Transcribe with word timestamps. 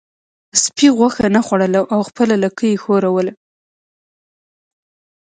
سپي 0.63 0.87
غوښه 0.97 1.25
نه 1.35 1.41
خوړله 1.45 1.81
او 1.93 1.99
خپله 2.09 2.35
لکۍ 2.43 2.69
یې 2.73 2.81
ښوروله. 2.83 3.33